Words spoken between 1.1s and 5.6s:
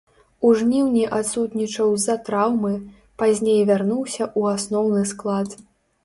адсутнічаў з-за траўмы, пазней вярнуўся ў асноўны склад.